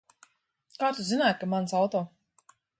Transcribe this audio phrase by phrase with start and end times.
[0.77, 2.05] Kā tu zināji, ka mans auto?